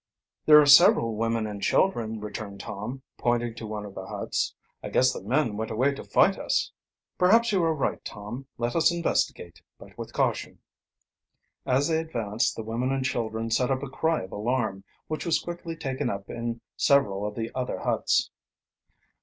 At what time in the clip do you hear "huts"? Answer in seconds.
4.07-4.55, 17.81-18.31